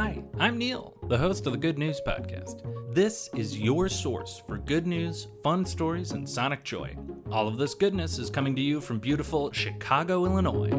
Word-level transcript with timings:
Hi, 0.00 0.22
I'm 0.38 0.58
Neil, 0.58 0.94
the 1.08 1.18
host 1.18 1.44
of 1.48 1.52
the 1.52 1.58
Good 1.58 1.76
News 1.76 2.00
Podcast. 2.06 2.62
This 2.94 3.28
is 3.34 3.58
your 3.58 3.88
source 3.88 4.40
for 4.46 4.56
good 4.56 4.86
news, 4.86 5.26
fun 5.42 5.64
stories, 5.64 6.12
and 6.12 6.28
sonic 6.28 6.62
joy. 6.62 6.94
All 7.32 7.48
of 7.48 7.56
this 7.56 7.74
goodness 7.74 8.20
is 8.20 8.30
coming 8.30 8.54
to 8.54 8.62
you 8.62 8.80
from 8.80 9.00
beautiful 9.00 9.50
Chicago, 9.50 10.24
Illinois. 10.24 10.70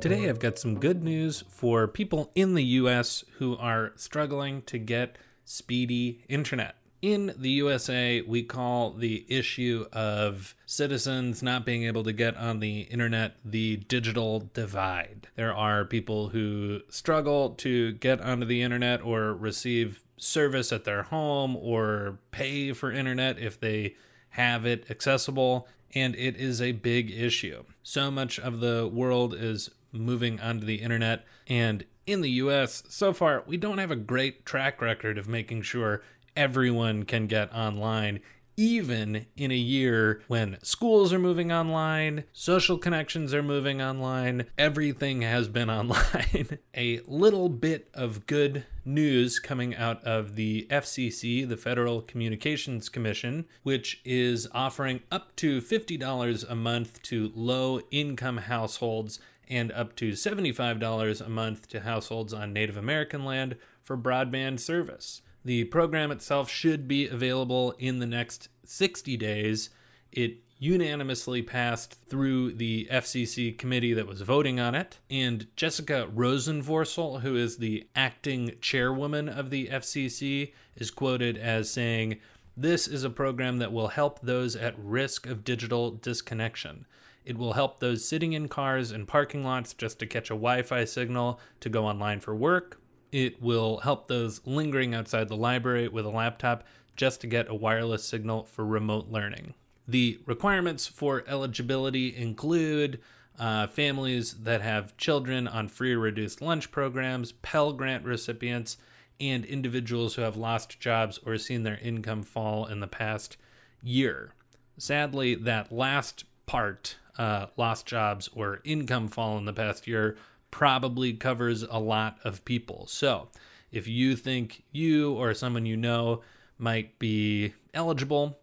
Today, 0.00 0.28
I've 0.28 0.40
got 0.40 0.58
some 0.58 0.80
good 0.80 1.04
news 1.04 1.44
for 1.48 1.86
people 1.86 2.32
in 2.34 2.54
the 2.54 2.64
US 2.64 3.24
who 3.36 3.56
are 3.56 3.92
struggling 3.94 4.62
to 4.62 4.78
get 4.78 5.16
speedy 5.44 6.24
internet. 6.28 6.74
In 7.00 7.32
the 7.36 7.50
USA, 7.50 8.22
we 8.22 8.42
call 8.42 8.90
the 8.90 9.24
issue 9.28 9.86
of 9.92 10.56
citizens 10.66 11.44
not 11.44 11.64
being 11.64 11.84
able 11.84 12.02
to 12.02 12.12
get 12.12 12.36
on 12.36 12.58
the 12.58 12.80
internet 12.82 13.36
the 13.44 13.76
digital 13.76 14.50
divide. 14.52 15.28
There 15.36 15.54
are 15.54 15.84
people 15.84 16.30
who 16.30 16.80
struggle 16.88 17.50
to 17.50 17.92
get 17.92 18.20
onto 18.20 18.46
the 18.46 18.62
internet 18.62 19.00
or 19.00 19.32
receive 19.32 20.02
service 20.16 20.72
at 20.72 20.82
their 20.82 21.04
home 21.04 21.54
or 21.56 22.18
pay 22.32 22.72
for 22.72 22.90
internet 22.90 23.38
if 23.38 23.60
they 23.60 23.94
have 24.30 24.66
it 24.66 24.90
accessible, 24.90 25.68
and 25.94 26.16
it 26.16 26.36
is 26.36 26.60
a 26.60 26.72
big 26.72 27.12
issue. 27.12 27.62
So 27.84 28.10
much 28.10 28.40
of 28.40 28.58
the 28.58 28.90
world 28.92 29.34
is 29.34 29.70
moving 29.92 30.40
onto 30.40 30.66
the 30.66 30.82
internet, 30.82 31.24
and 31.46 31.84
in 32.08 32.22
the 32.22 32.30
US, 32.30 32.82
so 32.88 33.12
far, 33.12 33.44
we 33.46 33.56
don't 33.56 33.78
have 33.78 33.90
a 33.90 33.96
great 33.96 34.46
track 34.46 34.80
record 34.80 35.18
of 35.18 35.28
making 35.28 35.62
sure 35.62 36.02
everyone 36.38 37.02
can 37.02 37.26
get 37.26 37.52
online 37.52 38.20
even 38.58 39.24
in 39.36 39.52
a 39.52 39.56
year 39.56 40.20
when 40.26 40.58
schools 40.64 41.12
are 41.12 41.18
moving 41.20 41.52
online, 41.52 42.24
social 42.32 42.76
connections 42.76 43.32
are 43.32 43.42
moving 43.42 43.80
online, 43.80 44.46
everything 44.58 45.22
has 45.22 45.46
been 45.46 45.70
online. 45.80 46.58
a 46.76 47.00
little 47.06 47.48
bit 47.48 47.88
of 47.94 48.26
good 48.26 48.64
news 48.84 49.38
coming 49.38 49.76
out 49.76 50.02
of 50.02 50.34
the 50.34 50.66
FCC, 50.70 51.48
the 51.48 51.56
Federal 51.56 52.02
Communications 52.02 52.88
Commission, 52.88 53.44
which 53.62 54.00
is 54.04 54.48
offering 54.52 55.02
up 55.12 55.36
to 55.36 55.60
$50 55.60 56.50
a 56.50 56.54
month 56.56 57.00
to 57.02 57.30
low 57.36 57.80
income 57.92 58.38
households 58.38 59.20
and 59.48 59.70
up 59.70 59.94
to 59.94 60.10
$75 60.10 61.24
a 61.24 61.28
month 61.28 61.68
to 61.68 61.80
households 61.82 62.34
on 62.34 62.52
Native 62.52 62.76
American 62.76 63.24
land 63.24 63.54
for 63.84 63.96
broadband 63.96 64.58
service. 64.58 65.22
The 65.44 65.64
program 65.64 66.10
itself 66.10 66.50
should 66.50 66.88
be 66.88 67.06
available 67.06 67.74
in 67.78 67.98
the 67.98 68.06
next 68.06 68.48
60 68.64 69.16
days. 69.16 69.70
It 70.12 70.38
unanimously 70.58 71.42
passed 71.42 71.94
through 72.08 72.52
the 72.52 72.88
FCC 72.90 73.56
committee 73.56 73.94
that 73.94 74.06
was 74.06 74.22
voting 74.22 74.58
on 74.58 74.74
it. 74.74 74.98
And 75.08 75.46
Jessica 75.56 76.08
Rosenworcel, 76.14 77.20
who 77.20 77.36
is 77.36 77.58
the 77.58 77.86
acting 77.94 78.52
chairwoman 78.60 79.28
of 79.28 79.50
the 79.50 79.68
FCC, 79.68 80.52
is 80.76 80.90
quoted 80.90 81.36
as 81.36 81.70
saying, 81.70 82.18
This 82.56 82.88
is 82.88 83.04
a 83.04 83.10
program 83.10 83.58
that 83.58 83.72
will 83.72 83.88
help 83.88 84.20
those 84.20 84.56
at 84.56 84.74
risk 84.78 85.26
of 85.26 85.44
digital 85.44 85.92
disconnection. 85.92 86.86
It 87.24 87.38
will 87.38 87.52
help 87.52 87.78
those 87.78 88.08
sitting 88.08 88.32
in 88.32 88.48
cars 88.48 88.90
and 88.90 89.06
parking 89.06 89.44
lots 89.44 89.74
just 89.74 89.98
to 89.98 90.06
catch 90.06 90.30
a 90.30 90.34
Wi 90.34 90.62
Fi 90.62 90.84
signal 90.84 91.38
to 91.60 91.68
go 91.68 91.86
online 91.86 92.20
for 92.20 92.34
work, 92.34 92.80
it 93.12 93.40
will 93.42 93.78
help 93.78 94.08
those 94.08 94.40
lingering 94.44 94.94
outside 94.94 95.28
the 95.28 95.36
library 95.36 95.88
with 95.88 96.04
a 96.04 96.10
laptop 96.10 96.64
just 96.96 97.20
to 97.20 97.26
get 97.26 97.48
a 97.48 97.54
wireless 97.54 98.04
signal 98.04 98.44
for 98.44 98.64
remote 98.64 99.08
learning. 99.08 99.54
The 99.86 100.20
requirements 100.26 100.86
for 100.86 101.24
eligibility 101.26 102.14
include 102.14 103.00
uh, 103.38 103.68
families 103.68 104.34
that 104.42 104.60
have 104.60 104.96
children 104.96 105.46
on 105.46 105.68
free 105.68 105.94
or 105.94 105.98
reduced 106.00 106.42
lunch 106.42 106.70
programs, 106.70 107.32
Pell 107.32 107.72
Grant 107.72 108.04
recipients, 108.04 108.76
and 109.20 109.44
individuals 109.44 110.14
who 110.14 110.22
have 110.22 110.36
lost 110.36 110.80
jobs 110.80 111.18
or 111.24 111.38
seen 111.38 111.62
their 111.62 111.78
income 111.78 112.22
fall 112.22 112.66
in 112.66 112.80
the 112.80 112.86
past 112.86 113.36
year. 113.82 114.32
Sadly, 114.76 115.34
that 115.34 115.72
last 115.72 116.24
part, 116.46 116.96
uh, 117.16 117.46
lost 117.56 117.86
jobs 117.86 118.28
or 118.34 118.60
income 118.64 119.08
fall 119.08 119.38
in 119.38 119.44
the 119.44 119.52
past 119.52 119.86
year, 119.86 120.16
probably 120.50 121.12
covers 121.12 121.62
a 121.62 121.78
lot 121.78 122.18
of 122.24 122.44
people. 122.44 122.86
So, 122.86 123.28
if 123.70 123.86
you 123.86 124.16
think 124.16 124.62
you 124.72 125.12
or 125.12 125.34
someone 125.34 125.66
you 125.66 125.76
know 125.76 126.22
might 126.58 126.98
be 126.98 127.52
eligible, 127.74 128.38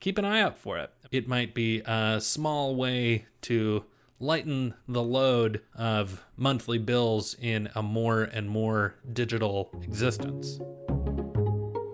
keep 0.00 0.18
an 0.18 0.24
eye 0.24 0.40
out 0.40 0.58
for 0.58 0.78
it. 0.78 0.90
It 1.10 1.28
might 1.28 1.54
be 1.54 1.82
a 1.84 2.20
small 2.20 2.76
way 2.76 3.26
to 3.42 3.84
lighten 4.20 4.74
the 4.86 5.02
load 5.02 5.60
of 5.74 6.24
monthly 6.36 6.78
bills 6.78 7.34
in 7.40 7.68
a 7.74 7.82
more 7.82 8.22
and 8.22 8.48
more 8.48 8.94
digital 9.12 9.70
existence. 9.82 10.60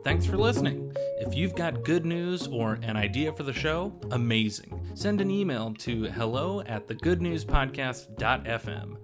Thanks 0.04 0.26
for 0.26 0.36
listening. 0.36 0.94
If 1.18 1.34
you've 1.34 1.54
got 1.54 1.84
good 1.84 2.04
news 2.04 2.46
or 2.46 2.74
an 2.82 2.96
idea 2.96 3.32
for 3.32 3.42
the 3.42 3.54
show, 3.54 3.98
amazing. 4.10 4.86
Send 4.94 5.22
an 5.22 5.30
email 5.30 5.72
to 5.78 6.04
hello 6.04 6.60
at 6.62 6.88
thegoodnewspodcast.fm. 6.88 9.03